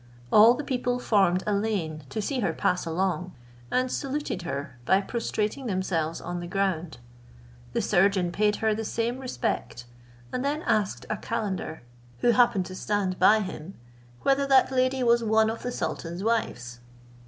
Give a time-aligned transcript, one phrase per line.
[0.31, 3.35] All the people formed a lane to see her pass along,
[3.69, 6.97] and saluted her by prostrating themselves on the ground.
[7.73, 9.85] The surgeon paid her the same respect,
[10.33, 11.83] and then asked a calender,
[12.21, 13.75] who happened to stand by him,
[14.23, 16.79] "Whether that lady was one of the sultan's wives?"